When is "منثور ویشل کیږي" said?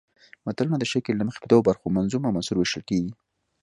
2.35-3.11